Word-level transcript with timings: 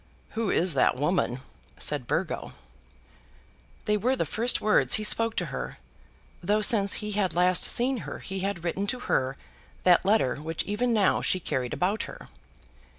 "Who 0.29 0.49
is 0.49 0.73
that 0.73 0.95
woman?" 0.95 1.41
said 1.77 2.07
Burgo. 2.07 2.53
They 3.85 3.97
were 3.97 4.15
the 4.15 4.25
first 4.25 4.59
words 4.59 4.95
he 4.95 5.03
spoke 5.03 5.35
to 5.35 5.45
her, 5.53 5.77
though 6.41 6.61
since 6.63 6.93
he 7.05 7.11
had 7.11 7.35
last 7.35 7.65
seen 7.65 7.97
her 7.97 8.17
he 8.17 8.39
had 8.39 8.63
written 8.63 8.87
to 8.87 8.99
her 9.01 9.37
that 9.83 10.03
letter 10.03 10.37
which 10.37 10.63
even 10.63 10.91
now 10.91 11.21
she 11.21 11.39
carried 11.39 11.75
about 11.75 12.01
her. 12.09 12.29